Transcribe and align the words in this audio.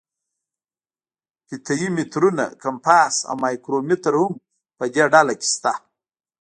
فیته 1.47 1.73
یي 1.79 1.87
مترونه، 1.95 2.45
کمپاس 2.63 3.15
او 3.29 3.35
مایکرومتر 3.43 4.13
هم 4.21 4.33
په 4.77 4.85
دې 4.93 5.03
ډله 5.13 5.33
کې 5.39 5.47
شته. 5.55 5.73